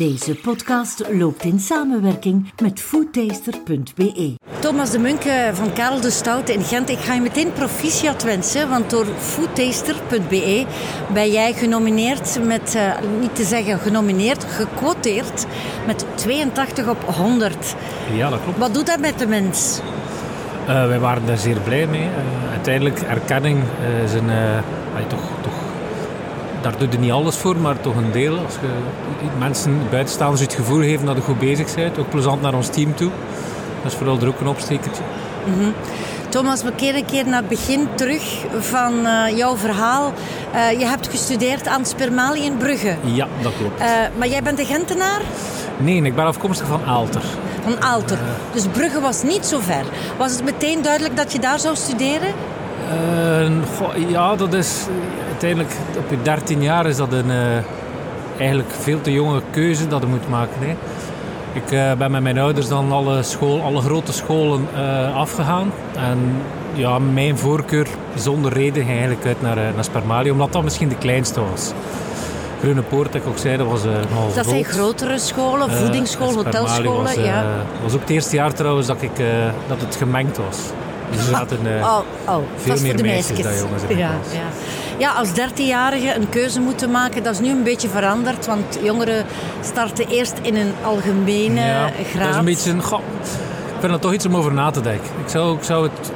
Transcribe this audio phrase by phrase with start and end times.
[0.00, 4.34] Deze podcast loopt in samenwerking met foodtaster.be.
[4.58, 6.88] Thomas de Munke van Karel de Stoute in Gent.
[6.88, 10.66] Ik ga je meteen proficiat wensen, want door foodtaster.be
[11.12, 15.46] ben jij genomineerd met, uh, niet te zeggen genomineerd, gequoteerd
[15.86, 17.74] met 82 op 100.
[18.14, 18.58] Ja, dat klopt.
[18.58, 19.80] Wat doet dat met de mens?
[20.68, 22.02] Uh, wij waren daar zeer blij mee.
[22.02, 23.58] Uh, uiteindelijk, erkenning
[24.04, 24.30] is een,
[25.08, 25.49] toch, toch
[26.60, 28.38] daar doe je niet alles voor, maar toch een deel.
[28.38, 28.68] Als je
[29.38, 31.98] mensen, buitenstaanders, het gevoel geven dat je goed bezig bent.
[31.98, 33.10] Ook plezant naar ons team toe.
[33.82, 35.02] Dat is vooral er ook een opstekertje.
[35.46, 35.72] Mm -hmm.
[36.28, 40.12] Thomas, we keren een keer naar het begin terug van uh, jouw verhaal.
[40.54, 42.96] Uh, je hebt gestudeerd aan Spermali in Brugge.
[43.04, 43.80] Ja, dat klopt.
[43.80, 45.20] Uh, maar jij bent de Gentenaar?
[45.76, 47.22] Nee, ik ben afkomstig van Aalter.
[47.62, 48.18] Van Aalter.
[48.52, 49.84] Dus Brugge was niet zo ver.
[50.18, 52.32] Was het meteen duidelijk dat je daar zou studeren?
[53.78, 54.86] Goh, ja, dat is
[55.42, 57.30] uiteindelijk op je 13 jaar is dat een
[58.40, 60.56] eigenlijk veel te jonge keuze dat je moet maken.
[60.58, 60.74] Hè.
[61.52, 65.72] Ik uh, ben met mijn ouders dan alle, school, alle grote scholen uh, afgegaan.
[65.94, 66.18] En
[66.72, 70.96] ja, mijn voorkeur zonder reden ging eigenlijk uit naar, naar Spermali, omdat dat misschien de
[70.96, 71.72] kleinste was.
[72.60, 76.34] Groene Poort, dat ik ook zei, dat was uh, nogal Dat zijn grotere scholen, voedingsschool,
[76.34, 77.02] hotelscholen.
[77.02, 77.44] was, ja.
[77.82, 79.16] was ook het eerste jaar trouwens dat, ik,
[79.68, 80.58] dat het gemengd was.
[81.10, 83.96] Dus er zaten oh, oh, veel meer meisjes dan jongens ja,
[84.32, 84.48] ja.
[85.00, 88.46] Ja, als dertienjarige een keuze moeten maken, dat is nu een beetje veranderd.
[88.46, 89.24] Want jongeren
[89.60, 92.22] starten eerst in een algemene ja, graad.
[92.22, 92.82] Dat is een beetje een...
[92.82, 93.00] Goh,
[93.74, 95.10] ik vind dat toch iets om over na te denken.
[95.24, 96.12] Ik zou, ik zou het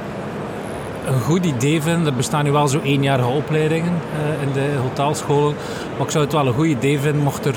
[1.07, 2.07] een goed idee vinden.
[2.07, 5.55] Er bestaan nu wel zo eenjarige opleidingen uh, in de hotelscholen.
[5.97, 7.57] Maar ik zou het wel een goed idee vinden mocht er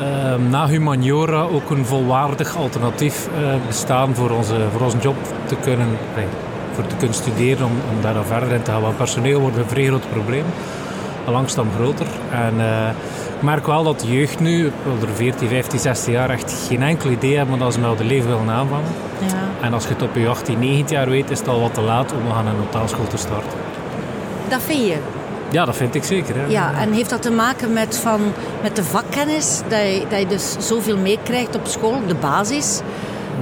[0.00, 5.54] uh, na humaniora ook een volwaardig alternatief uh, bestaan voor onze, voor onze job te
[5.54, 6.26] kunnen, nee,
[6.78, 8.80] voor te kunnen studeren om, om daar dan verder in te gaan.
[8.80, 10.44] Want personeel wordt een vrij groot probleem,
[11.26, 12.06] langzaam groter.
[12.30, 12.88] En uh,
[13.36, 17.10] ik merk wel dat de jeugd nu, onder 14, 15, 16 jaar, echt geen enkel
[17.10, 18.90] idee hebben dat ze met de leven willen aanvangen.
[19.20, 19.66] Ja.
[19.66, 21.80] En als je het op je 18, 19 jaar weet, is het al wat te
[21.80, 23.58] laat om aan een hotelschool te starten.
[24.48, 24.96] Dat vind je?
[25.50, 26.34] Ja, dat vind ik zeker.
[26.36, 26.46] Hè.
[26.46, 28.20] Ja, en heeft dat te maken met, van,
[28.62, 29.62] met de vakkennis?
[29.68, 32.80] Dat je, dat je dus zoveel meekrijgt op school, de basis?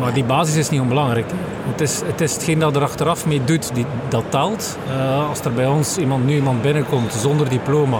[0.00, 1.26] Maar die basis is niet onbelangrijk.
[1.70, 4.78] Het is, het is hetgeen dat er achteraf mee doet, die, dat telt.
[4.88, 7.98] Uh, als er bij ons iemand, nu iemand binnenkomt zonder diploma,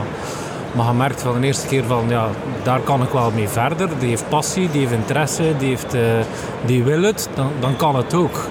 [0.72, 2.28] maar je merkt van de eerste keer van, ja,
[2.62, 3.88] daar kan ik wel mee verder.
[3.98, 6.00] Die heeft passie, die heeft interesse, die, heeft, uh,
[6.64, 8.48] die wil het, dan, dan kan het ook.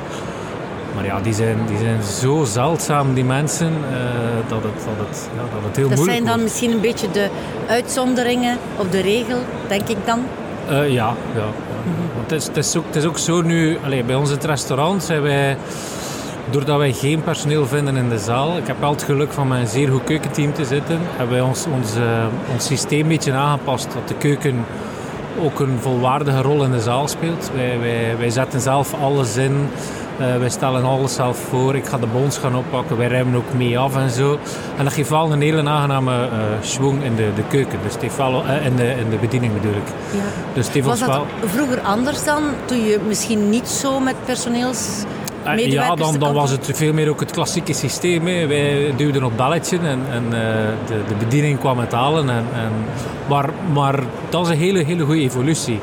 [0.95, 3.97] Maar ja, die zijn, die zijn zo zeldzaam, die mensen, uh,
[4.47, 6.43] dat, het, dat, het, ja, dat het heel dat moeilijk zijn dan wordt.
[6.43, 7.29] misschien een beetje de
[7.67, 10.19] uitzonderingen op de regel, denk ik dan?
[10.69, 11.45] Uh, ja, ja.
[12.27, 12.57] Het,
[12.95, 15.57] is, ook, zo nu, allez, bij ons in het restaurant zijn wij,
[16.49, 19.59] doordat wij geen personeel vinden in de zaal, ik heb wel het geluk van met
[19.59, 21.65] een zeer goed keukenteam te zitten, hebben wij ons,
[21.97, 24.65] uh, ons systeem een beetje aangepast, dat de keuken
[25.39, 27.51] ook een volwaardige rol in de zaal speelt.
[27.55, 29.69] Wij, wij, wij zetten zelf alles in.
[30.19, 31.75] Uh, wij stellen alles zelf voor.
[31.75, 32.97] Ik ga de bons gaan oppakken.
[32.97, 34.39] Wij ruimen ook mee af en zo.
[34.77, 36.29] En dat geeft wel een hele aangename
[36.81, 37.79] uh, in de, de keuken.
[37.83, 39.87] Dus het wel, uh, in, de, in de bediening bedoel ik.
[40.11, 40.19] Ja.
[40.53, 41.25] Dus het Was dat wel...
[41.45, 42.43] vroeger anders dan?
[42.65, 45.03] Toen je misschien niet zo met personeels...
[45.55, 48.27] Ja, dan, dan was het veel meer ook het klassieke systeem.
[48.27, 48.47] Hè.
[48.47, 50.73] Wij duwden op belletje en, en de,
[51.07, 52.29] de bediening kwam het halen.
[52.29, 52.71] En, en,
[53.27, 53.99] maar, maar
[54.29, 55.79] dat is een hele, hele goede evolutie.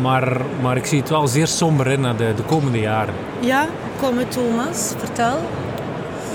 [0.00, 3.14] Maar, maar ik zie het wel zeer somber in naar de, de komende jaren.
[3.40, 3.66] Ja,
[4.00, 5.38] kom met Thomas, vertel.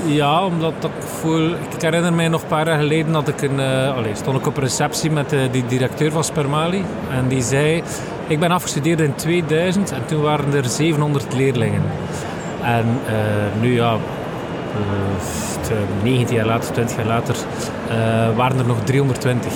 [0.06, 1.50] Ja, omdat ik voel...
[1.50, 3.60] Ik herinner mij nog een paar jaar geleden dat ik een...
[3.60, 6.84] Uh, allez, stond ik op een receptie met de, die directeur van Spermali.
[7.12, 7.84] En die zei...
[8.28, 11.82] Ik ben afgestudeerd in 2000 en toen waren er 700 leerlingen.
[12.64, 13.94] En uh, nu ja...
[13.94, 17.36] Uh, 19 jaar later, 20 jaar later,
[18.36, 19.54] waren er nog 320.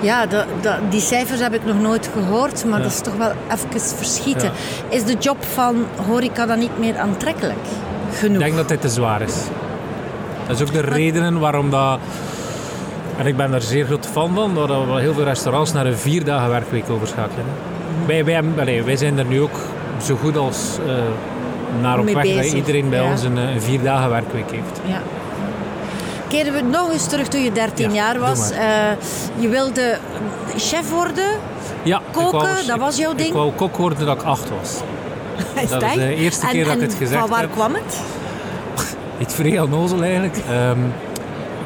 [0.00, 2.84] Ja, de, de, die cijfers heb ik nog nooit gehoord, maar ja.
[2.84, 4.50] dat is toch wel even verschieten.
[4.88, 4.96] Ja.
[4.96, 7.66] Is de job van horeca dan niet meer aantrekkelijk
[8.12, 8.34] genoeg?
[8.34, 9.34] Ik denk dat dit te zwaar is.
[10.46, 10.92] Dat is ook de maar...
[10.92, 11.98] redenen waarom dat...
[13.16, 15.96] En ik ben daar zeer groot fan van, dat we heel veel restaurants naar een
[15.96, 17.44] vier dagen werkweek overschakelen.
[17.44, 18.06] Mm.
[18.06, 19.58] Wij, wij, allez, wij zijn er nu ook
[20.02, 20.92] zo goed als uh,
[21.80, 23.10] naar op weg dat iedereen bij ja.
[23.10, 24.80] ons een, een vier dagen werkweek heeft.
[24.86, 25.00] Ja.
[26.30, 28.50] Keren we nog eens terug toen je 13 ja, jaar was.
[28.50, 28.58] Uh,
[29.38, 29.98] je wilde
[30.56, 31.28] chef worden,
[31.82, 33.28] ja, koken, wou, dat was jouw ding?
[33.28, 34.80] Ik wou kok worden dat ik acht was.
[35.62, 37.52] Is dat was de eerste en, keer dat ik het gezegd van waar heb.
[37.52, 38.00] kwam het?
[39.22, 40.36] Iets vrij onnozel eigenlijk.
[40.50, 40.92] Um,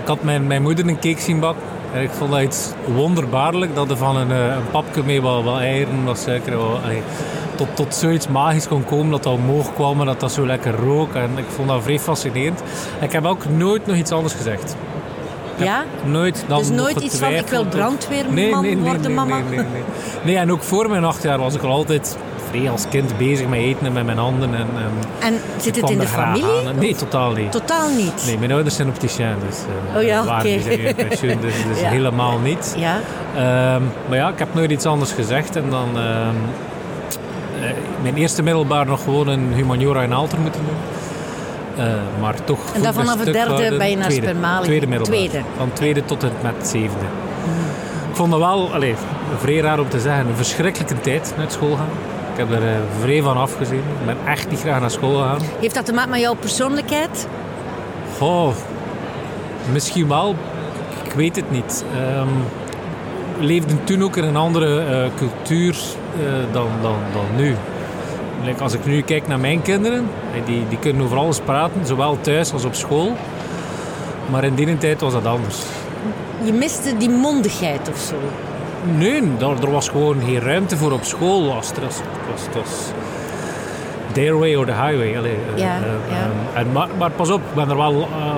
[0.02, 1.62] ik had mijn, mijn moeder een cake zien bakken.
[1.94, 5.58] En ik vond dat iets wonderbaarlijk dat er van een, een papje mee wat, wat
[5.58, 7.02] eieren, wat suiker, wat, allee,
[7.56, 10.74] tot, tot zoiets magisch kon komen, dat dat omhoog kwam en dat dat zo lekker
[10.74, 11.14] rook.
[11.14, 12.62] En ik vond dat vrij fascinerend.
[12.98, 14.76] En ik heb ook nooit nog iets anders gezegd.
[15.56, 15.84] Ja?
[16.04, 19.38] Nooit dan Dus nooit iets van, ik wil brandweerman nee, nee, nee, worden, mama?
[19.38, 19.82] Nee, nee, nee.
[20.24, 22.16] nee, en ook voor mijn acht jaar was ik al altijd
[22.50, 24.54] vrij als kind bezig met eten en met mijn handen.
[24.54, 26.68] En, en En zit het in de familie?
[26.68, 26.78] aan.
[26.78, 27.52] Nee, totaal niet.
[27.52, 28.22] Totaal niet.
[28.26, 29.58] Nee, mijn ouders zijn opticien, dus
[29.92, 30.94] eh, Oh ja, oké.
[30.96, 31.88] pensioen, dus, dus Ja.
[31.88, 32.74] helemaal niet.
[32.78, 32.98] Ja.
[33.36, 35.56] Ehm, maar ja, ik heb nooit iets anders gezegd.
[35.56, 36.28] En dan ehm, eh,
[38.02, 40.76] mijn eerste middelbaar nog gewoon een humaniora in Alter moeten doen.
[41.84, 44.64] Eh, maar toch En dan vanaf het derde je naar tweede, Spermaling.
[44.64, 45.16] Tweede middelbaar.
[45.16, 45.40] Tweede.
[45.56, 47.04] Van tweede tot en met zevende.
[48.10, 48.98] Ik vond dat wel, allez,
[49.38, 51.88] vrij raar om te zeggen, een verschrikkelijke tijd naar school gaan.
[52.32, 53.78] Ik heb er eh, vrij van afgezien.
[53.78, 55.38] Ik ben echt niet graag naar school gegaan.
[55.60, 57.28] Heeft dat te maken met jouw persoonlijkheid?
[58.18, 58.48] Oh,
[59.72, 60.34] misschien wel.
[61.04, 61.84] Ik weet het niet.
[61.94, 62.28] Ehm,
[63.38, 65.76] leefden toen ook in een andere eh, cultuur
[66.18, 67.54] eh, dan, dan, dan nu.
[68.44, 71.86] Like, als ik nu kijk naar mijn kinderen, eh, die, die kunnen over alles praten,
[71.86, 73.16] zowel thuis als op school.
[74.30, 75.62] Maar in die tijd was dat anders.
[76.44, 78.14] Je miste die mondigheid of zo.
[78.98, 81.46] Nee, daar, er was gewoon geen ruimte voor op school.
[81.46, 81.54] Was.
[81.54, 82.92] Was, het was, was
[84.12, 85.16] their way or the highway.
[85.16, 85.78] Allee, Ja,
[86.10, 86.30] ja.
[86.54, 88.34] en, maar, maar pas op, ik ben er wel uh,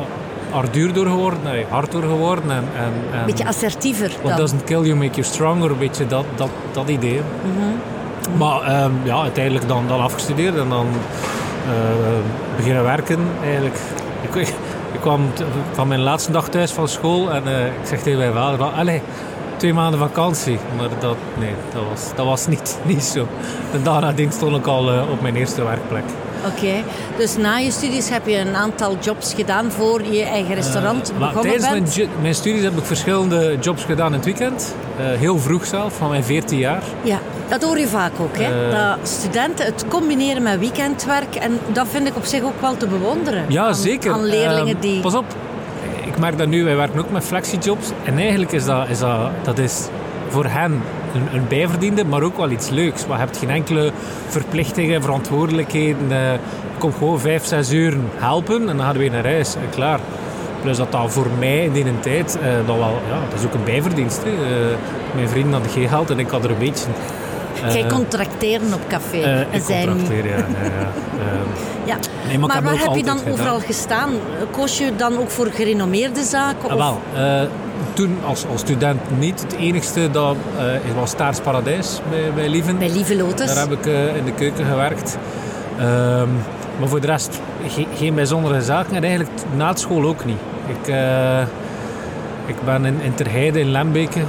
[0.56, 2.50] arduur door geworden, nee, hard door geworden.
[2.50, 4.36] En, en, en Beetje assertiever What dan.
[4.36, 7.20] doesn't kill you make you stronger, een beetje dat, dat, dat idee.
[7.42, 8.38] Mhm.
[8.38, 10.86] Maar ehm, ja, uiteindelijk dan, dan afgestudeerd en dan
[11.66, 13.76] eh, beginnen werken eigenlijk.
[14.22, 14.48] Ik, ik,
[14.96, 15.20] ik kwam
[15.72, 19.02] van mijn laatste dag thuis van school en eh, ik zeg tegen mijn vader, allee,
[19.56, 20.58] twee maanden vakantie.
[20.76, 23.26] Maar dat, nee, dat was, dat was niet, niet zo.
[23.72, 26.04] De dag nadien stond ik al eh, op mijn eerste werkplek.
[26.46, 26.72] Oké,
[27.16, 31.28] dus na je studies heb je een aantal jobs gedaan voor je eigen restaurant Maar
[31.28, 31.94] begonnen tijdens bent.
[31.94, 34.74] ju- mijn studies heb ik verschillende jobs gedaan in het weekend.
[34.98, 36.82] Eh, heel vroeg zelf, van mijn 14 jaar.
[37.02, 37.18] Ja,
[37.48, 38.36] dat hoor je vaak ook.
[38.38, 38.68] Hè?
[38.70, 38.78] Eh.
[38.96, 41.34] dat studenten het combineren met weekendwerk.
[41.34, 43.44] En dat vind ik op zich ook wel te bewonderen.
[43.48, 44.12] Ja, aan, zeker.
[44.12, 45.00] Aan leerlingen die...
[45.00, 45.24] Pas op,
[46.16, 47.90] ik merk dat nu, wij werken ook met flexijobs.
[48.04, 49.88] En eigenlijk is dat, is dat, dat is
[50.28, 50.82] voor hen
[51.14, 53.02] een, een bijverdiende, maar ook wel iets leuks.
[53.08, 53.92] Je hebt geen enkele
[54.28, 56.10] verplichtingen, verantwoordelijkheden.
[56.10, 59.54] eh, Je komt gewoon vijf, zes uur helpen en dan gaan we weer naar huis.
[59.54, 60.00] En klaar.
[60.62, 63.54] Plus dat dat voor mij in die tijd, eh, dat, wel, ja, dat is ook
[63.54, 64.22] een bijverdienst.
[64.24, 64.30] Hè.
[64.30, 64.76] Eh,
[65.14, 66.86] mijn vrienden hadden geen geld en ik had er een beetje.
[67.72, 69.16] Jij Eh, kon tracteren op café.
[69.20, 69.86] eh, ik zij niet.
[69.88, 70.36] contracteer, ja.
[70.36, 70.88] ja, ja.
[71.24, 71.48] Ehm,
[71.84, 71.96] Ja.
[72.28, 74.10] Nee, maar waar heb je dan overal gestaan?
[74.50, 76.70] Koos je dan ook voor gerenommeerde zaken?
[76.70, 77.40] Ah, wel, eh,
[77.92, 79.40] toen als, als student niet.
[79.42, 80.64] Het enigste dat eh,
[80.94, 82.78] was Staars Paradijs bij, bij Lieven.
[82.78, 83.54] Bij Lieve Lotus?
[83.54, 85.18] Daar heb ik eh, in de keuken gewerkt.
[85.78, 86.28] Ehm,
[86.78, 90.38] maar voor de rest ge- geen bijzondere zaken en eigenlijk na het school ook niet.
[90.66, 91.40] Ik, eh,
[92.46, 94.20] ik ben in, in Terheide in Lembeke.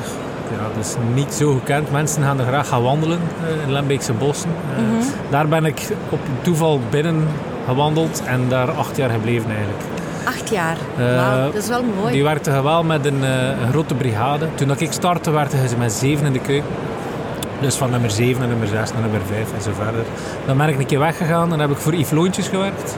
[0.52, 1.92] Ja, dat is niet zo gekend.
[1.92, 4.50] Mensen gaan er graag gaan wandelen eh, in Lembeekse bossen.
[4.76, 5.04] Eh, Mhm.
[5.30, 7.28] Daar ben ik op toeval binnen
[7.68, 9.80] gewandeld en daar acht jaar gebleven eigenlijk.
[10.26, 10.78] Acht jaar.
[10.98, 12.14] Eh, Wauw, dat is wel mooi.
[12.14, 13.24] Die werkten wel met een,
[13.72, 14.48] grote brigade.
[14.56, 16.70] Toen dat ik startte, werkten ze met zeven in de keuken.
[17.62, 20.04] Dus van nummer 7 naar nummer 6 naar nummer 5 en zo verder.
[20.46, 22.98] Dan ben ik een keer weggegaan en heb ik voor Yves Loontjes gewerkt.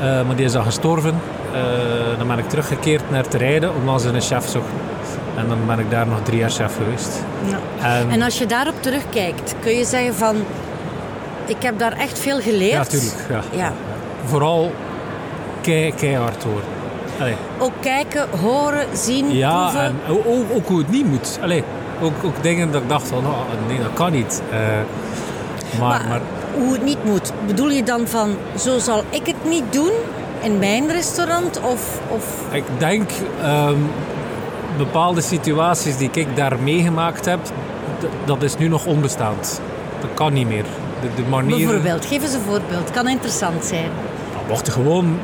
[0.00, 1.14] Maar die is dan gestorven.
[2.18, 4.72] Dan ben ik teruggekeerd naar te rijden omdat ze een chef zochten.
[5.36, 7.22] En dan ben ik daar nog drie jaar chef geweest.
[7.82, 10.36] En, En als je daarop terugkijkt, kun je zeggen van...
[11.46, 12.72] Ik heb daar echt veel geleerd.
[12.72, 13.14] ja, tuurlijk.
[13.28, 13.40] Ja.
[13.50, 13.72] Ja.
[14.26, 14.72] Vooral
[15.60, 16.60] kei, keihard hoor.
[17.20, 17.34] Allee.
[17.58, 19.80] Ook kijken, horen, zien, Ja, proeven.
[19.84, 19.94] en
[20.54, 21.38] ook, hoe het niet moet.
[21.42, 21.64] Allee,
[22.02, 23.38] ook, ook dingen dat ik dacht van, oh,
[23.68, 24.42] nee, dat kan niet.
[24.50, 24.58] Eh,
[25.78, 26.20] maar, Maar, maar,
[26.54, 27.32] hoe het niet moet.
[27.46, 29.90] Bedoel je dan van, zo zal ik het niet doen
[30.40, 31.60] in mijn restaurant?
[31.60, 33.10] Of, of ik denk,
[33.42, 33.74] ehm,
[34.76, 37.38] bepaalde situaties die ik daar meegemaakt heb,
[38.24, 39.60] dat is nu nog onbestaand.
[40.00, 40.64] Dat kan niet meer.
[41.00, 41.56] De, de manier...
[41.56, 42.90] bijvoorbeeld, geef eens een voorbeeld.
[42.90, 43.90] Kan interessant zijn.
[44.34, 45.18] Nou, mocht gewoon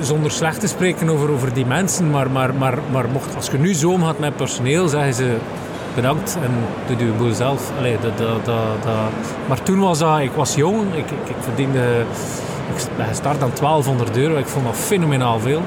[0.00, 3.58] zonder slecht te spreken over, over die mensen, maar, maar, maar, maar mocht, als je
[3.58, 5.36] nu zo omgaat met personeel, zeggen ze
[5.94, 6.50] bedankt en
[6.86, 7.70] doe je boel zelf.
[7.78, 8.94] Allee, dat, dat, dat, dat.
[9.48, 12.04] Maar toen was dat, ik was jong, ik, ik, ik verdiende,
[12.76, 15.62] ik ben gestart aan 1200 euro, ik vond dat fenomenaal veel.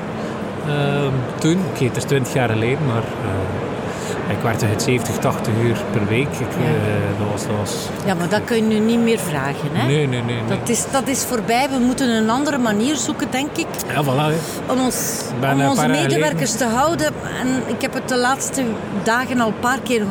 [0.67, 5.53] Ehm, toen, oké, het is 20 jaar geleden, maar eh, ik werkte het 70, 80
[5.63, 6.27] uur per week.
[6.27, 6.65] Ik, Ja.
[6.65, 9.69] eh, dat was, dat was, Ja, maar dat kun je nu niet meer vragen.
[9.71, 9.87] Hè?
[9.87, 10.35] nee, nee, nee.
[10.35, 10.57] nee.
[10.59, 11.69] Dat, is, dat is voorbij.
[11.69, 14.07] We moeten een andere manier zoeken, denk ik, Ja, voilà.
[14.33, 14.71] hè.
[14.73, 15.21] om, ons,
[15.53, 17.07] om onze medewerkers te houden.
[17.41, 18.63] En ik heb het de laatste
[19.03, 20.01] dagen al een paar keer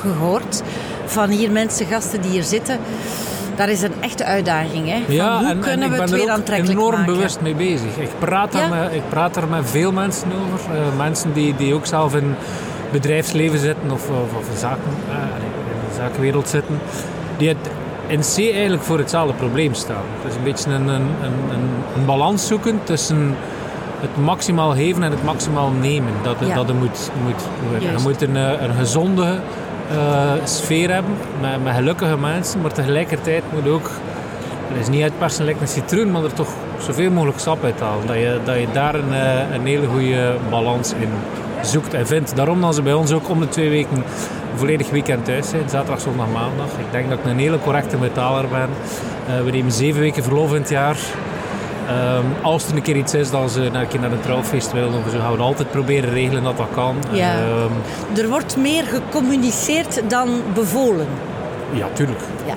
[0.00, 0.62] gehoord
[1.06, 2.78] van hier mensen, gasten die hier zitten.
[3.56, 4.88] Daar is een echte uitdaging.
[4.88, 4.98] Hè?
[5.04, 6.96] Van Ja, hoe en, kunnen en we ik het ben weer er ook aantrekkelijk enorm
[6.98, 7.14] maken?
[7.14, 7.96] bewust mee bezig.
[7.98, 8.68] Ik praat, daar Ja?
[8.82, 10.74] met, ik praat er met veel mensen over.
[10.74, 12.34] Eh, mensen die, die ook zelf in
[12.92, 16.78] bedrijfsleven zitten of, of, of in, zaken, eh, in de zakenwereld zitten.
[17.36, 17.56] Die het
[18.06, 20.02] in C eigenlijk voor hetzelfde probleem staan.
[20.22, 23.36] Het is een beetje een, een, een, een, balans zoeken tussen
[24.00, 26.12] het maximaal geven en het maximaal nemen.
[26.22, 26.54] Dat, Ja.
[26.54, 27.42] dat er moet, moet,
[27.80, 28.04] je Juist.
[28.04, 29.38] moet een, een gezonde
[30.44, 31.16] sfeer hebben
[31.62, 33.90] met, gelukkige mensen, maar tegelijkertijd moet ook,
[34.68, 38.06] het is niet uitpersen lijkt een citroen, maar er toch zoveel mogelijk sap uit halen.
[38.06, 41.08] Dat je, dat je daar een, eh, een hele goede balans in
[41.62, 42.36] zoekt en vindt.
[42.36, 44.04] Daarom dat ze bij ons ook om de twee weken een
[44.58, 45.68] volledig weekend thuis zijn.
[45.68, 46.66] Zaterdag, zondag, maandag.
[46.66, 48.68] Ik denk dat ik een hele correcte metaler ben.
[49.28, 50.96] Eh, we nemen zeven weken verlof in het jaar.
[51.88, 54.72] Ehm, als er een keer iets is dat ze naar een keer naar een trouwfeest
[54.72, 56.96] willen, of zo, gaan we altijd proberen regelen dat dat kan.
[57.10, 57.34] Ja.
[57.34, 61.06] Ehm, Er wordt meer gecommuniceerd dan bevolen.
[61.72, 62.20] ja, tuurlijk.
[62.46, 62.54] Ja.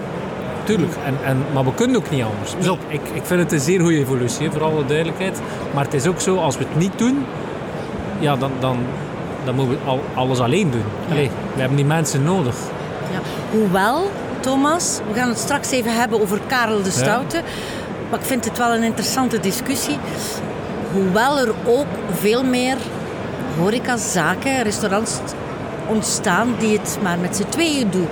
[0.63, 0.93] Tuurlijk.
[1.05, 2.69] En, en, maar we kunnen ook niet anders.
[2.69, 5.41] Op, ik, ik vind het een zeer goede evolutie, voor alle duidelijkheid.
[5.73, 7.25] Maar het is ook zo, als we het niet doen,
[8.19, 8.77] ja, dan, dan,
[9.45, 10.83] dan moeten we al, alles alleen doen.
[11.11, 12.55] Allee, we hebben die mensen nodig.
[13.11, 13.19] Ja.
[13.51, 17.41] Hoewel, Thomas, we gaan het straks even hebben over Karel de Stoute.
[18.09, 19.97] Maar ik vind het wel een interessante discussie.
[20.93, 21.85] Hoewel er ook
[22.19, 22.75] veel meer
[23.59, 25.19] horecazaken, restaurants
[25.87, 28.07] ontstaan die het maar met z'n tweeën doen,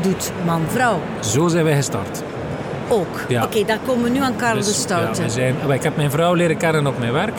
[0.00, 1.00] doet, man-vrouw.
[1.20, 2.22] Zo zijn wij gestart.
[2.88, 3.20] Ook.
[3.28, 3.44] Ja.
[3.44, 5.22] Oké, daar komen we nu aan Karel de Dus, Stoute.
[5.22, 7.38] ja, zijn, ik heb mijn vrouw leren kennen op mijn werk.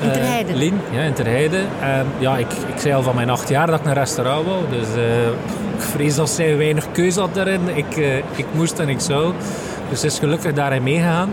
[0.00, 0.54] In Ter Eh.
[0.54, 1.58] Lien, ja, in Ter Heide.
[1.80, 4.58] En ja, ik, ik zei al van mijn acht jaar dat ik een restaurant wou.
[4.70, 5.02] Dus eh,
[5.74, 7.60] ik vrees dat zij weinig keuze had daarin.
[7.74, 9.32] Ik, eh, ik moest en ik zou.
[9.88, 11.32] Dus ze is gelukkig daarin meegegaan.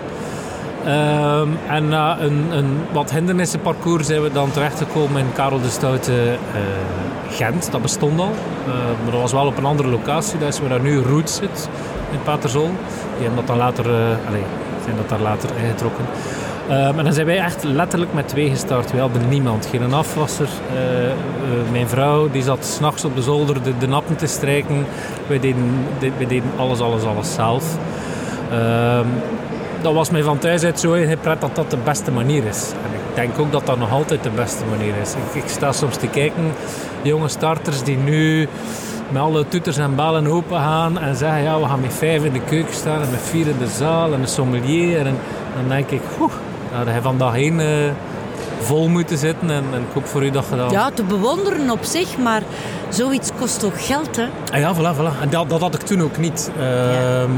[0.86, 6.13] Ehm, en na een, een wat hindernissenparcours zijn we dan terechtgekomen in Karel de Stoute
[6.13, 6.62] eh,
[7.29, 7.71] Gent.
[7.71, 8.31] Dat bestond al.
[8.67, 10.39] Eh, maar dat was wel op een andere locatie.
[10.39, 11.69] Dat is waar nu Roots zit,
[12.12, 12.69] in Paterzol.
[13.15, 14.43] Die hebben dat dan later, eh allee,
[14.83, 16.05] zijn dat daar later ingetrokken.
[16.72, 18.92] En dan zijn wij echt letterlijk met twee gestart.
[18.92, 20.48] Wij hadden niemand, geen afwasser.
[20.74, 21.16] Eh, eh,
[21.72, 24.86] mijn vrouw die zat s'nachts op de zolder de, de nappen te strijken.
[25.28, 27.78] Wij deden, alles, alles, alles zelf.
[28.51, 29.06] Ehm,
[29.82, 32.72] dat was mij van thuis uit zo ingepret dat dat de beste manier is.
[32.72, 35.13] En ik denk ook dat dat nog altijd de beste manier is.
[35.13, 36.54] Ik, ik sta soms te kijken,
[37.01, 38.48] jonge starters die nu
[39.10, 42.34] met alle toeters en bellen open gaan en zeggen ja, we gaan met vijf in
[42.34, 45.06] de keuken staan en met vier in de zaal en een sommelier.
[45.06, 45.18] En
[45.56, 46.34] dan denk ik, oeh,
[46.72, 47.92] nou, dat je vandaag één eh,
[48.60, 50.72] vol moeten zitten en, en ik hoop voor u dat je dat...
[50.72, 52.42] Ja, te bewonderen op zich, maar
[52.90, 54.25] zoiets kost ook geld, hè?
[54.54, 55.22] Ah ja, voilà, voilà.
[55.22, 56.51] En dat, dat had ik toen ook niet.
[56.60, 57.32] Ehm,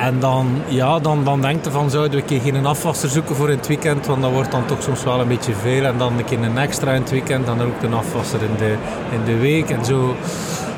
[0.00, 3.34] En dan, ja, dan, dan denk je van, zouden we een keer geen afwasser zoeken
[3.36, 5.84] voor in het weekend, want dat wordt dan toch soms wel een beetje veel.
[5.84, 8.74] En dan een keer een extra in het weekend, dan ook een afwasser in de,
[9.10, 9.70] in de week.
[9.70, 10.16] En zo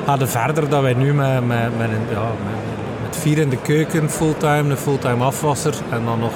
[0.07, 2.61] gaat het verder dat wij nu met, met, met, een, ja, met,
[3.03, 6.33] met vier in de keuken, fulltime, een fulltime afwasser en dan nog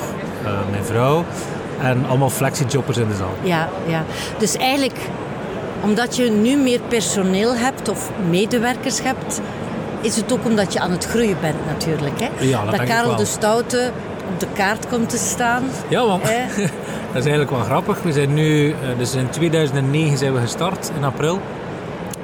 [0.71, 1.25] mijn vrouw.
[1.81, 3.35] En allemaal flexiejobbers in de zaal.
[3.43, 4.05] Ja, ja.
[4.39, 4.99] Dus eigenlijk,
[5.83, 9.41] omdat je nu meer personeel hebt of medewerkers hebt,
[10.01, 12.21] is het ook omdat je aan het groeien bent natuurlijk.
[12.21, 12.29] Hè?
[12.45, 13.91] Ja, dat Karel de Stoute
[14.33, 15.63] op de kaart komt te staan.
[15.89, 16.23] Ja, want
[17.13, 18.03] dat is eigenlijk wel grappig.
[18.03, 21.41] We zijn nu, eh, dus in 2009 zijn we gestart, in april.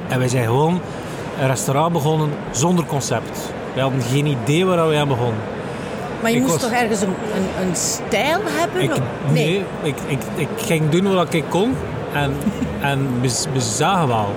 [0.09, 0.81] En wij zijn gewoon
[1.41, 3.53] een restaurant begonnen zonder concept.
[3.75, 5.41] We hadden geen idee waar we aan begonnen.
[6.23, 8.83] Maar je Ik moest was- toch ergens een, een, een stijl hebben?
[8.83, 8.91] Ik,
[9.33, 11.75] nee, ik, ik, ik ging doen wat ik kon.
[12.15, 12.33] En,
[12.91, 14.29] en we, we zagen wel.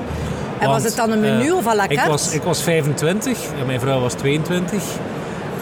[0.59, 2.09] En was het dan een menu eh, of à la Ik carte?
[2.11, 4.83] was, ik was 25 en mijn vrouw was 22.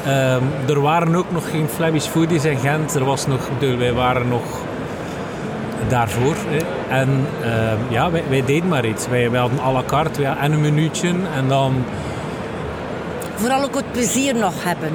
[0.06, 2.96] Ehm, er waren ook nog geen Flemish foodies in Gent.
[2.96, 4.42] Er was nog, ik wij waren nog
[5.88, 6.36] daarvoor.
[6.48, 6.58] Hè.
[7.00, 9.08] En ehm, ja, wij, wij deden maar iets.
[9.08, 11.08] Wij, wij hadden à la carte wij en een minuutje.
[11.36, 11.84] En dan,
[13.36, 14.92] Vooral ook het plezier nog hebben.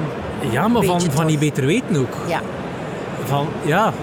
[0.51, 2.15] Ja, maar van, van die beter weten ook.
[2.27, 2.39] Ja.
[3.25, 3.93] Van, ja,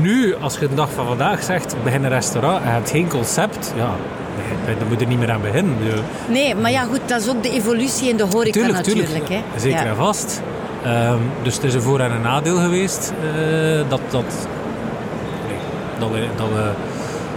[0.00, 3.08] nu, als je de dag van vandaag zegt, begin een restaurant en je hebt geen
[3.08, 3.90] concept, ja,
[4.78, 5.74] dan- moet je er niet meer aan beginnen.
[6.28, 9.06] Nee, maar ja goed, dat is ook de evolutie in de horeca Tuurlijk, natuurlijk.
[9.08, 9.28] tuurlijk.
[9.28, 9.60] Hè?
[9.60, 9.90] Zeker Ja.
[9.90, 10.42] en vast.
[10.84, 14.24] Ehm, dus het is een voor- en een nadeel geweest eh, dat, dat,
[15.48, 15.56] nee,
[15.98, 16.70] dat, we, dat we...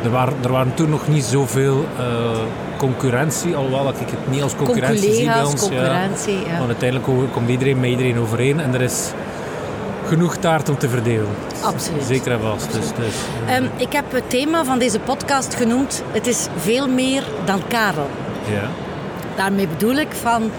[0.03, 2.05] Er waren, er waren toen nog niet zoveel eh,
[2.77, 5.51] concurrentie, alhoewel dat ik het niet als concurrentie zie bij ons.
[5.61, 5.67] ja.
[5.67, 6.33] concurrentie.
[6.47, 6.57] Ja.
[6.57, 9.11] Want uiteindelijk ko- komt iedereen met iedereen overeen en er is
[10.07, 11.27] genoeg taart om te verdelen.
[11.61, 12.03] Absoluut.
[12.07, 12.71] Zeker en vast.
[12.73, 13.13] Dus, dus,
[13.47, 16.03] Ehm, ik heb het thema van deze podcast genoemd.
[16.11, 18.09] Het is veel meer dan Karel.
[18.51, 18.69] ja.
[19.35, 20.51] Daarmee bedoel ik van,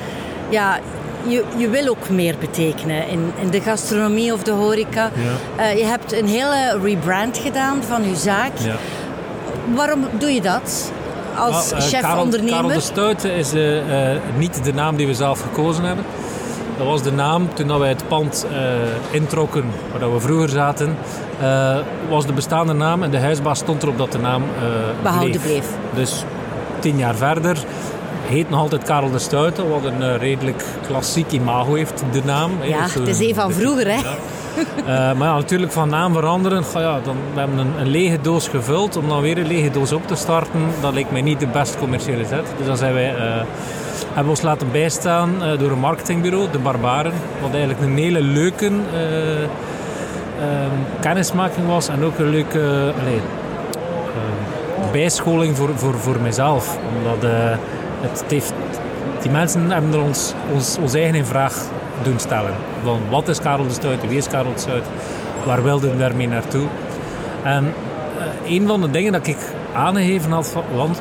[0.49, 0.79] ja,
[1.27, 5.11] je, je wil ook meer betekenen in, in de gastronomie of de horeca.
[5.57, 5.63] Ja.
[5.65, 8.51] Eh, je hebt een hele rebrand gedaan van je zaak.
[8.59, 8.75] Ja.
[9.75, 10.93] Waarom doe je dat
[11.39, 12.55] als eh, chef-ondernemer?
[12.55, 16.05] Karel, Karel de Stoute is eh, eh, niet de naam die we zelf gekozen hebben.
[16.79, 18.47] Dat was de naam toen wij het pand
[19.11, 20.97] introkken waar dat we vroeger zaten.
[22.09, 25.67] was de bestaande naam en de huisbaas stond erop dat de naam eh, Behouden bleef.
[25.95, 26.25] Dus
[26.79, 27.59] tien jaar verder
[28.27, 32.53] heet nog altijd Karel de Stoute, wat een redelijk klassiek imago heeft, de naam.
[32.63, 34.01] Ja, het is een van vroeger, hè?
[34.01, 34.17] Ja.
[34.87, 36.65] Maar ja, natuurlijk van naam veranderen.
[36.75, 38.97] Ja, dan, we hebben een, een, lege doos gevuld.
[38.97, 41.79] Om dan weer een lege doos op te starten, dat lijkt mij niet de best
[41.79, 42.47] commerciële zet.
[42.57, 47.13] Dus dan zijn wij, hebben we ons laten bijstaan door een marketingbureau, De Barbaren.
[47.41, 48.71] Wat eigenlijk een hele leuke ehm,
[51.01, 51.89] kennismaking was.
[51.89, 52.93] En ook een leuke...
[53.01, 53.21] Allez,
[54.93, 56.79] bijscholing voor, voor, voor mezelf.
[56.99, 57.31] Omdat
[58.01, 58.53] het heeft,
[59.23, 61.55] die mensen hebben ons, ons, ons eigen in vraag
[62.03, 62.55] doen stellen.
[62.85, 64.85] Van wat is Karel de Stuit, wie is Karel de Stuit,
[65.45, 66.67] waar wilde we daarmee naartoe?
[67.43, 67.65] En
[68.45, 69.39] uh, een van de dingen dat ik
[69.75, 71.01] aangegeven had, want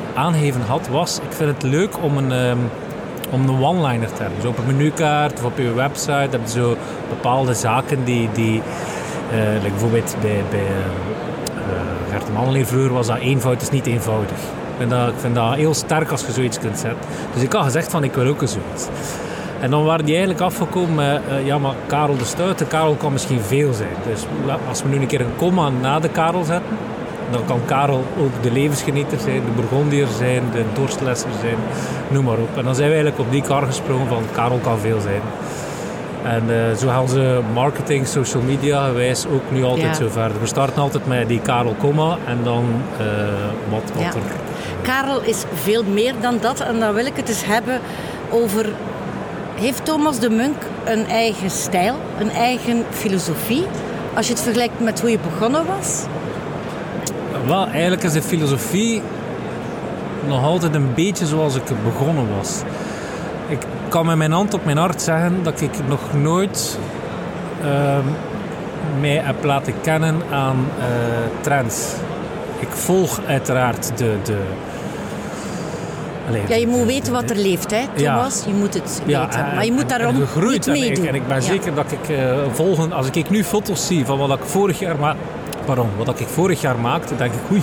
[0.66, 2.70] had was, ik vind het leuk om een, um,
[3.30, 4.40] om een one-liner te hebben.
[4.40, 6.76] Dus op een menukaart of op je website heb je zo
[7.08, 8.62] bepaalde zaken die, die
[9.32, 14.30] uh, bijvoorbeeld bij, bij uh, Gert Manleer vroeger was dat eenvoud is niet eenvoudig.
[14.30, 17.00] Ik vind, dat, ik vind dat heel sterk als je zoiets kunt zetten.
[17.34, 18.88] Dus ik had gezegd van ik wil ook zoiets.
[19.60, 23.12] En dan waren die eigenlijk afgekomen met, uh, ja maar Karel de Stuiten, Karel kan
[23.12, 23.94] misschien veel zijn.
[24.08, 24.24] Dus
[24.68, 26.76] als we nu een keer een komma na de Karel zetten,
[27.30, 31.56] dan kan Karel ook de levensgenieter zijn, de Burgondier zijn, de dorstlesser zijn,
[32.08, 32.56] noem maar op.
[32.56, 35.20] En dan zijn we eigenlijk op die kar gesprongen van Karel kan veel zijn.
[36.22, 40.40] En uh, zo gaan ze marketing, social media gewijs ook nu altijd zo verder.
[40.40, 42.64] We starten altijd met die Karel Komma en dan
[43.00, 43.06] uh,
[43.70, 44.20] wat, wat er...
[44.82, 47.80] Karel is veel meer dan dat en dan wil ik het eens hebben
[48.30, 48.66] over
[49.60, 53.66] heeft Thomas de Munk een eigen stijl, een eigen filosofie?
[54.14, 56.04] Als je het vergelijkt met hoe je begonnen was?
[57.46, 59.02] Wel, eigenlijk is de filosofie
[60.26, 62.62] nog altijd een beetje zoals ik begonnen was.
[63.48, 66.78] Ik kan met mijn hand op mijn hart zeggen dat ik nog nooit
[67.64, 67.98] uh,
[69.00, 70.84] mij heb laten kennen aan uh,
[71.40, 71.92] trends.
[72.58, 74.42] Ik volg uiteraard de, de,
[76.48, 78.42] ja, je moet weten wat er leeft, hè, Thomas.
[78.44, 78.50] Ja.
[78.50, 79.54] Je moet het weten.
[79.54, 81.06] maar je moet daarom niet meedoen.
[81.06, 82.92] En ik ben zeker dat ik uh, volgend...
[82.92, 84.96] Als ik nu foto's zie van wat ik vorig jaar...
[84.96, 85.16] Maar,
[85.64, 87.40] pardon, wat ik vorig jaar maakte, denk ik...
[87.52, 87.62] Oei,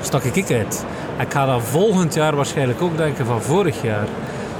[0.00, 0.84] stak ik uit.
[1.20, 4.06] Ik ga dat volgend jaar waarschijnlijk ook denken van vorig jaar.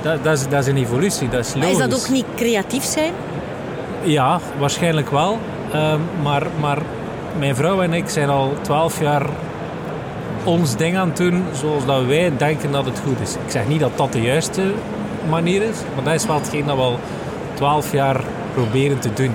[0.02, 1.73] Dat, dat, is, dat is een evolutie, dat is logisch.
[1.73, 3.12] Maar is dat ook niet creatief zijn?
[4.02, 5.38] Ja, waarschijnlijk wel.
[5.75, 6.78] Uh, maar, maar
[7.38, 9.26] mijn vrouw en ik zijn al twaalf jaar
[10.47, 13.35] ons ding aan doen zoals dat wij denken dat het goed is.
[13.35, 14.63] Ik zeg niet dat dat de juiste
[15.28, 16.99] manier is, maar dat is wel hetgeen dat we al
[17.54, 18.21] twaalf jaar
[18.54, 19.32] proberen te doen.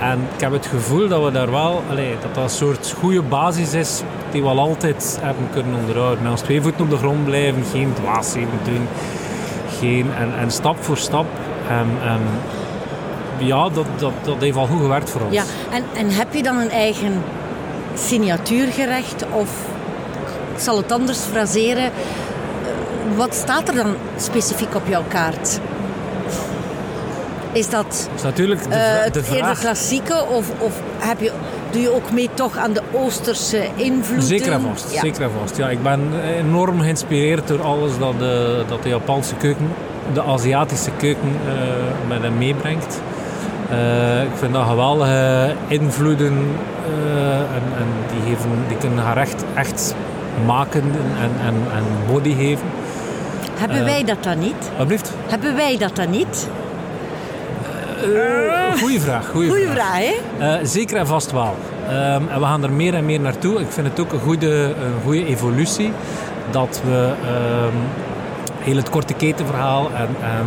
[0.00, 3.22] En ik heb het gevoel dat we daar wel, allez, dat dat een soort goede
[3.22, 6.30] basis is die we al altijd hebben kunnen onderhouden.
[6.30, 8.88] Met twee voeten op de grond blijven, geen dwaasheden doen.
[9.78, 11.26] Geen, en, en stap voor stap.
[11.68, 12.20] En
[13.38, 15.34] ja, dat, dat, dat heeft al goed gewerkt voor ons.
[15.34, 17.22] Ja, en, en heb je dan een eigen
[17.94, 19.50] signatuurgerecht of
[20.56, 21.84] ik zal het anders fraseren.
[21.84, 21.90] Eh,
[23.16, 25.60] wat staat er dan specifiek op jouw kaart?
[27.52, 31.32] Is dat, is natuurlijk de, uh, de eerder klassieke of, of heb je,
[31.70, 34.26] doe je ook mee toch aan de Oosterse invloeden?
[34.26, 34.92] Zeker en vast.
[34.92, 35.00] Ja.
[35.00, 35.56] Zeker en vast.
[35.56, 36.00] Ja, ik ben
[36.38, 39.68] enorm geïnspireerd door alles dat de, dat de Japanse keuken,
[40.12, 41.52] de Aziatische keuken uh,
[42.08, 43.00] met hem meebrengt.
[43.70, 46.36] Uh, ik vind dat geweldige invloeden
[47.54, 49.94] en, en, die, geven, die kunnen haar echt, echt
[50.46, 50.82] maken
[51.20, 52.66] en, en, en body geven.
[53.58, 54.70] Hebben wij dat dan niet?
[54.76, 56.48] Wat Hebben wij dat dan niet?
[58.06, 59.28] Uh, goeie vraag.
[59.28, 60.58] Goeie, goeie vraag, vraag hè?
[60.60, 61.54] Uh, zeker en vast wel.
[61.88, 63.60] Um, en we gaan er meer en meer naartoe.
[63.60, 65.92] Ik vind het ook een goede, een goede evolutie
[66.50, 67.74] dat we um,
[68.58, 70.46] heel het korte ketenverhaal en, en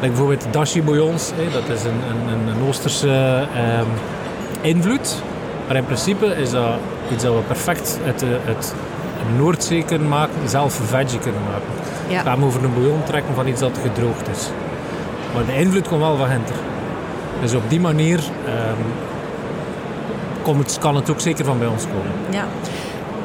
[0.00, 3.46] bijvoorbeeld dashi bouillons, hè, dat is een, een, een Oosterse
[3.78, 3.86] um,
[4.60, 5.22] invloed.
[5.66, 6.74] Maar in principe is dat
[7.12, 8.74] iets dat we perfect uit, het
[9.36, 11.68] Noordzee kunnen maken, zelf veggie kunnen maken.
[12.08, 12.22] Ja.
[12.22, 14.48] We gaan over een bouillon trekken van iets dat gedroogd is.
[15.34, 16.54] Maar de invloed komt wel van Hinter.
[17.40, 18.20] Dus op die manier
[20.46, 22.12] um, het, kan het ook zeker van bij ons komen.
[22.30, 22.44] Ja.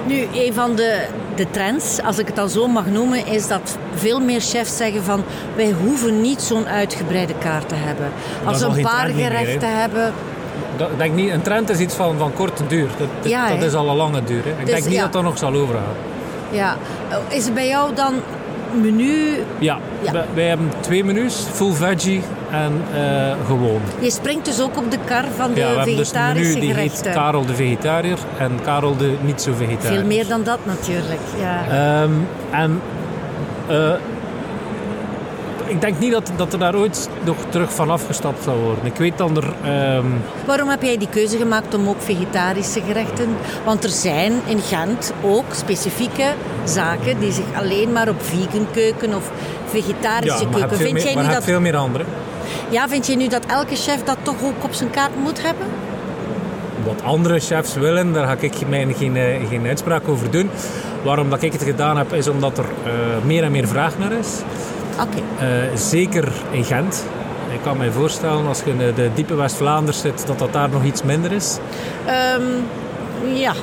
[0.05, 1.05] Nu, een van de,
[1.35, 5.03] de trends, als ik het al zo mag noemen, is dat veel meer chefs zeggen
[5.03, 5.23] van
[5.55, 8.11] wij hoeven niet zo'n uitgebreide kaart te hebben.
[8.45, 10.13] Als we een paar gerechten hebben,
[10.81, 12.89] ik denk niet, een trend is iets van, van korte duur.
[12.97, 14.43] Dat, dat, is al een lange duur.
[14.43, 14.49] Hè.
[14.49, 15.95] Ik dus, denk niet dat dat nog zal overgaan.
[16.51, 16.75] Ja.
[17.27, 18.13] Is het bij jou dan
[18.81, 19.43] menu?
[19.59, 20.25] Ja, ja.
[20.33, 23.81] Wij, hebben twee menus, full veggie en uh, gewoon.
[23.99, 27.09] Je springt dus ook op de kar van de ja, vegetarische dus menu, die heet
[27.13, 29.99] Karel de vegetariër en Karel de niet zo vegetariër.
[29.99, 32.01] Veel meer dan dat natuurlijk, ja.
[32.01, 32.81] Um, en
[33.69, 33.93] uh,
[35.67, 38.85] ik denk niet dat, dat er daar ooit nog terug van afgestapt zal worden.
[38.85, 39.53] Ik weet dan er...
[39.63, 40.05] Ehm,
[40.45, 43.35] Waarom heb jij die keuze gemaakt om ook vegetarische gerechten?
[43.65, 49.15] Want er zijn in Gent ook specifieke zaken die zich alleen maar op vegan keuken
[49.15, 49.31] of
[49.65, 50.77] vegetarische ja, keuken...
[50.77, 51.43] Vind jij niet dat...
[51.43, 52.03] veel meer andere.
[52.69, 55.67] Ja, vind je nu dat elke chef dat toch ook op zijn kaart moet hebben?
[56.85, 60.49] Wat andere chefs willen, daar ga ik mij geen, eh, geen uitspraak over doen.
[61.03, 62.91] Waarom dat ik het gedaan heb, is omdat er uh,
[63.25, 64.27] meer en meer vraag naar is.
[65.01, 65.67] Okay.
[65.69, 67.05] Uh, zeker in Gent.
[67.53, 70.83] Ik kan me voorstellen, als je in de diepe West-Vlaanderen zit, dat dat daar nog
[70.83, 71.57] iets minder is.
[72.37, 72.65] Um,
[73.35, 73.53] ja.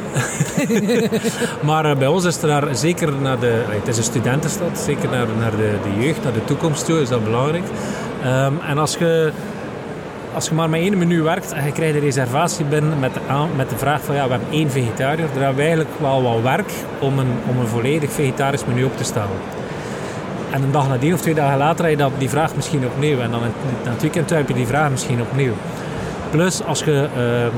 [1.69, 3.65] maar uh, bij ons is er daar zeker naar de...
[3.69, 7.09] Het is een studentenstad, zeker naar, naar de, de jeugd, naar de toekomst toe, is
[7.09, 7.65] dat belangrijk.
[8.25, 9.33] Um, en als je
[10.35, 13.21] als je maar met één menu werkt en je krijgt een reservatie binnen met de,
[13.57, 16.43] met de vraag van ja, we hebben één vegetariër, dan hebben we eigenlijk wel wat
[16.43, 19.37] werk om een, om een volledig vegetarisch menu op te stellen.
[20.55, 23.21] En een dag nadien of twee dagen later heb je die vraag misschien opnieuw.
[23.21, 25.53] En dan in het weekend heb je die vraag misschien opnieuw.
[26.31, 27.55] Plus als je uh,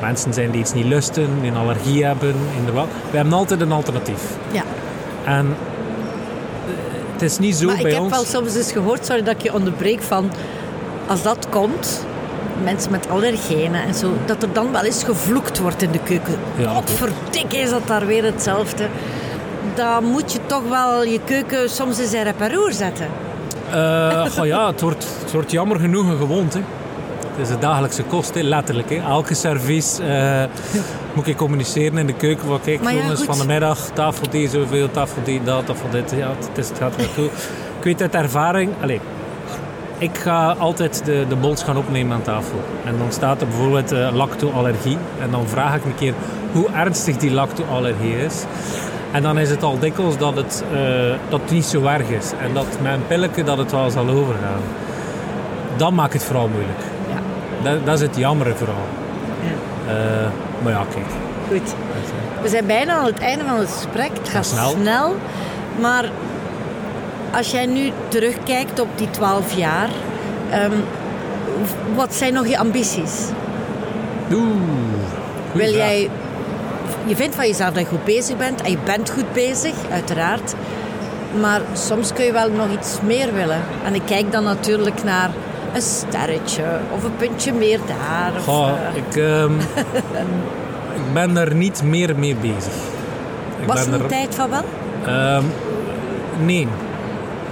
[0.00, 2.86] mensen zijn die iets niet lusten, die een allergie hebben, in de wat.
[3.10, 4.22] We hebben altijd een alternatief.
[4.52, 4.62] Ja.
[5.24, 6.72] En uh,
[7.12, 8.10] het is niet zo maar bij ik heb ons.
[8.12, 10.30] wel soms eens gehoord, sorry dat ik je onderbreek, van
[11.06, 12.06] als dat komt,
[12.62, 16.34] mensen met allergenen en zo, dat er dan wel eens gevloekt wordt in de keuken.
[16.56, 18.86] Ja, Wat verdikke is dat daar weer hetzelfde.
[19.74, 23.06] Dan moet je toch wel je keuken soms eens in reparoer zetten.
[23.74, 26.60] Uh, goh, ja, het wordt, het wordt jammer genoeg een gewoonte.
[27.30, 28.90] Het is een dagelijkse kost, letterlijk.
[28.90, 28.96] Hè.
[28.96, 30.42] Elke service uh,
[31.14, 32.48] moet ik communiceren in de keuken.
[32.48, 33.26] Wat kijk, ja, jongens, goed.
[33.26, 36.12] van de middag, tafel die zoveel, tafel die dat, tafel dit.
[36.16, 37.30] Ja, het, is, het gaat goed.
[37.78, 39.00] Ik weet uit ervaring, allez,
[39.98, 42.58] ik ga altijd de, de bols gaan opnemen aan tafel.
[42.84, 44.98] En dan staat er bijvoorbeeld uh, lactoallergie.
[45.20, 46.14] En dan vraag ik een keer
[46.52, 48.44] hoe ernstig die lactoallergie is.
[49.12, 50.78] En dan is het al dikwijls dat het, uh,
[51.28, 52.32] dat het niet zo erg is.
[52.42, 54.60] En dat met een pilletje dat het wel zal overgaan.
[55.76, 56.78] Dat maakt het vooral moeilijk.
[57.08, 57.70] Ja.
[57.70, 58.86] Dat, dat is het jammere vooral.
[59.40, 59.92] Ja.
[59.94, 60.28] Uh,
[60.62, 61.06] maar ja, kijk.
[61.48, 61.74] Goed.
[62.42, 64.10] We zijn bijna aan het einde van het gesprek.
[64.18, 64.70] Het gaat snel.
[64.70, 65.16] snel.
[65.80, 66.10] Maar
[67.34, 69.88] als jij nu terugkijkt op die twaalf jaar,
[70.54, 70.72] um,
[71.94, 73.28] wat zijn nog je ambities?
[74.32, 74.50] Oeh.
[75.52, 76.10] Wil jij,
[77.10, 80.54] je vindt van jezelf dat je goed bezig bent en je bent goed bezig, uiteraard.
[81.40, 83.62] Maar soms kun je wel nog iets meer willen.
[83.84, 85.30] En ik kijk dan natuurlijk naar
[85.74, 88.32] een sterretje of een puntje meer daar.
[88.36, 88.96] Of, Goh, uh...
[88.96, 89.58] ik, um,
[91.00, 92.72] ik ben er niet meer mee bezig.
[93.60, 94.08] Ik Was er een er...
[94.08, 94.64] tijd van wel?
[95.36, 95.44] Um,
[96.44, 96.68] nee.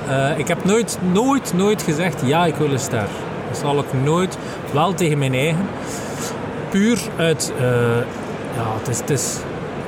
[0.09, 3.09] Uh, ik heb nooit, nooit, nooit gezegd ja, ik wil een ster.
[3.49, 4.39] Dat zal ik nooit,
[4.73, 5.69] wel tegen mijn eigen.
[6.71, 7.67] Puur uit, uh,
[8.57, 9.37] ja, het is, het, is,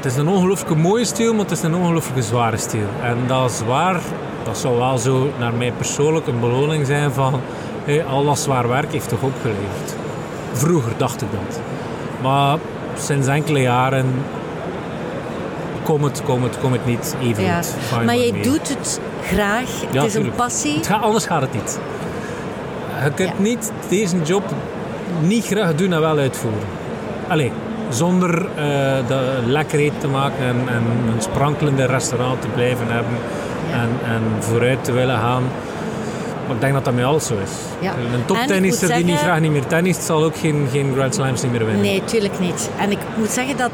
[0.03, 2.87] het is een ongelooflijk mooie stil, maar het is een ongelooflijk zware stil.
[3.03, 4.01] En dat zwaar,
[4.45, 7.41] dat zou wel zo naar mij persoonlijk een beloning zijn van
[7.85, 9.95] hey, al dat zwaar werk heeft toch opgeleverd.
[10.53, 11.61] Vroeger dacht ik dat.
[12.23, 12.59] Maar
[12.99, 14.07] sinds enkele jaren
[15.83, 17.61] komt het, kom het, kom het niet even ja.
[17.93, 18.05] goed.
[18.05, 19.71] Maar jij doet het graag.
[19.93, 20.33] Ja, het is tuurlijk.
[20.33, 20.77] een passie.
[20.77, 21.79] Het gaat, anders gaat het niet.
[23.05, 23.43] Je kunt Ja.
[23.43, 24.43] niet deze job
[25.21, 26.69] niet graag doen en wel uitvoeren.
[27.29, 27.53] Allee,
[27.91, 28.65] zonder eh,
[29.07, 33.17] de lekker eten te maken en, en een sprankelende restaurant te blijven hebben
[33.73, 35.43] en, en vooruit te willen gaan.
[36.47, 37.51] Maar ik denk dat dat met alles zo is.
[37.81, 37.91] Ja.
[37.91, 40.93] Een En ik toptennisser moet die niet graag niet meer tennist, zal ook geen, geen
[40.95, 41.83] Grand Slams niet meer winnen.
[41.83, 42.71] Nee, tuurlijk niet.
[42.79, 43.71] En ik moet zeggen dat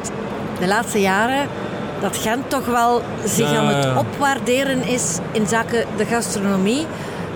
[0.60, 1.48] de laatste jaren
[2.00, 6.86] dat Gent toch wel zich Ja, aan het opwaarderen is in zaken de gastronomie.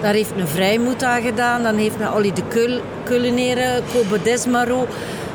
[0.00, 1.62] Daar heeft een Vrijmoed aan gedaan.
[1.62, 4.86] Dan heeft een Olly de Keul, Keuleneren, Kobe Desmaro.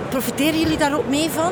[0.09, 1.51] Profiteren jullie daar ook mee van?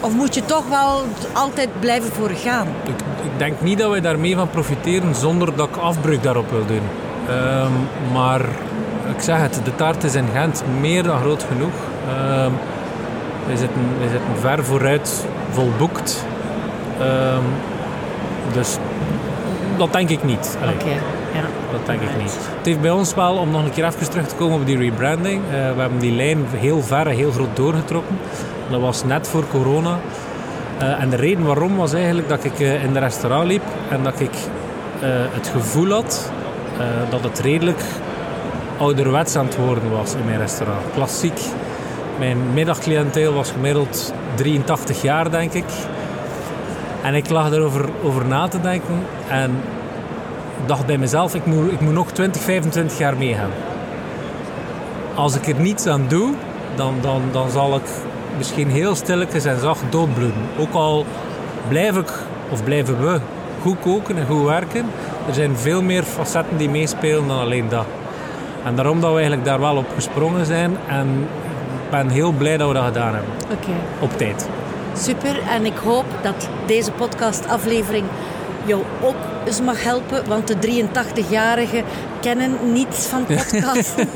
[0.00, 2.66] Of moet je toch wel altijd blijven voor gaan?
[2.84, 6.66] Ik, ik denk niet dat wij daarmee van profiteren zonder dat ik afbreuk daarop wil
[6.66, 6.82] doen.
[7.28, 7.72] Ehm,
[8.12, 8.40] maar
[9.16, 11.72] ik zeg het, de taart is in Gent meer dan groot genoeg.
[12.08, 12.52] Ehm
[13.50, 16.24] we, zitten, we zitten ver vooruit volboekt.
[16.98, 17.44] Ehm,
[18.52, 18.76] dus
[19.76, 20.58] dat denk ik niet.
[20.62, 20.92] Oké,
[21.32, 21.42] ja.
[21.72, 22.38] Dat denk ik niet.
[22.56, 24.76] Het heeft bij ons wel, om nog een keer even terug te komen op die
[24.76, 28.18] rebranding, eh, we hebben die lijn heel ver heel groot doorgetrokken.
[28.70, 29.98] Dat was net voor corona.
[30.78, 34.02] Eh, en de reden waarom was eigenlijk dat ik eh, in de restaurant liep en
[34.02, 34.32] dat ik
[35.30, 36.32] het gevoel had
[37.10, 37.80] dat het redelijk
[38.78, 40.82] ouderwets aan het worden was in mijn restaurant.
[40.94, 41.40] Klassiek.
[42.18, 45.64] Mijn middagcliënteel was gemiddeld 83 jaar, denk ik.
[47.02, 49.60] En ik lag erover over na te denken en
[50.66, 53.50] dacht bij mezelf, ik moet, ik moet nog 20, 25 jaar meegaan.
[55.14, 56.34] Als ik er niets aan doe,
[56.74, 57.88] dan, dan, dan zal ik
[58.36, 60.42] misschien heel stilletjes en zacht doodbloeden.
[60.58, 61.06] Ook al
[61.68, 62.12] blijf ik,
[62.50, 63.20] of blijven we,
[63.62, 64.86] goed koken en goed werken.
[65.28, 67.86] Er zijn veel meer facetten die meespelen dan alleen dat.
[68.64, 70.76] En daarom dat we eigenlijk daar wel op gesprongen zijn.
[70.88, 71.28] En
[71.84, 73.32] ik ben heel blij dat we dat gedaan hebben.
[73.52, 73.70] Oké.
[74.00, 74.48] Op tijd.
[74.96, 75.38] Super.
[75.50, 78.04] En ik hoop dat deze podcastaflevering
[78.64, 81.84] jou ook eens mag helpen, want de 83-jarigen
[82.20, 84.08] kennen niets van podcasten.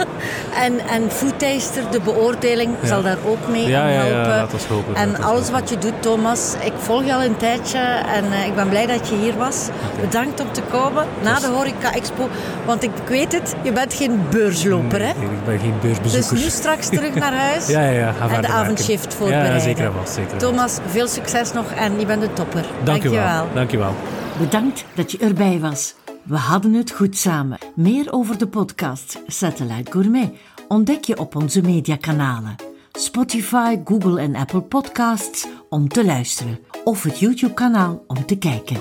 [0.64, 4.28] en, en Foodtaster, de beoordeling, zal daar ook mee Ja, aan ja, ja, helpen.
[4.36, 5.52] laat ons hopen, en alles hopen.
[5.60, 7.78] wat je doet, Thomas, ik volg je al een tijdje
[8.14, 9.66] en eh, ik ben blij dat je hier was.
[10.00, 12.28] Bedankt om te komen na de Horeca Expo,
[12.66, 15.12] want ik weet het, je bent geen beursloper, hè?
[15.18, 16.36] Nee, ik ben geen Dus beursbezoeker.
[16.44, 18.12] nu straks terug naar huis Ja, ja, ja.
[18.12, 19.54] Ga en de avondshift voorbereiden.
[19.54, 20.14] Ja, zeker en vast.
[20.14, 20.38] Zeker.
[20.38, 22.64] Thomas, veel succes nog en je bent een topper.
[22.84, 23.18] Dank u wel.
[23.22, 23.46] Dankjewel.
[23.54, 23.94] Dank u wel.
[24.38, 25.94] Bedankt dat je erbij was.
[26.28, 27.58] We hadden het goed samen.
[27.74, 30.30] Meer over de podcast Satellite Gourmet
[30.68, 32.54] ontdek je op onze mediakanalen.
[32.92, 36.58] Spotify, Google en Apple Podcasts om te luisteren.
[36.84, 38.76] Of het YouTube-kanaal om te kijken.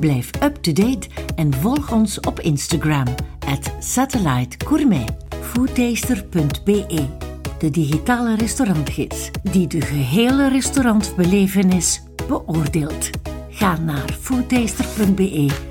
[0.00, 3.06] Blijf up-to-date en volg ons op Instagram.
[3.46, 3.70] At.
[5.40, 7.06] Foodtaster.be
[7.58, 13.10] De digitale restaurantgids die de gehele restaurantbelevenis beoordeelt.
[13.50, 15.70] Ga naar foodtaster.be